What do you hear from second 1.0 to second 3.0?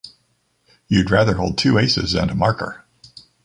rather hold two aces and a maker.